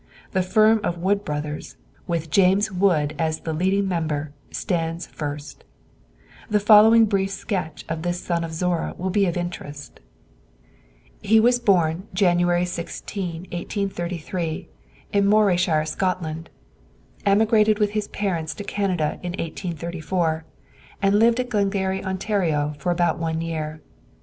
[0.31, 5.63] The firm of Wood Brothers, with James Wood as the leading member, stands first.
[6.49, 9.99] The following brief sketch of this son of Zorra will be of interest.
[11.21, 14.69] He was born, January 16, 1833,
[15.13, 16.49] in Morayshire, Scotland;
[17.23, 20.43] emigrated with his parents to Canada in 1834,
[21.03, 22.25] and lived in Glengarry, Ont.,
[22.79, 23.81] for about one year.